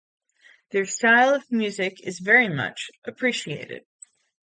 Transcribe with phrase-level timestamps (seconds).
[0.71, 3.85] Their style of music is very much appreciated.